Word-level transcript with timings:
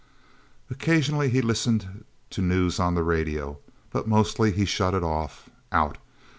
Occasionally 0.71 1.29
he 1.29 1.43
listened 1.43 2.05
to 2.31 2.41
news 2.41 2.79
on 2.79 2.95
the 2.95 3.03
radio. 3.03 3.59
But 3.91 4.07
mostly 4.07 4.51
he 4.51 4.65
shut 4.65 4.95
it 4.95 5.03
off 5.03 5.47
out. 5.71 5.99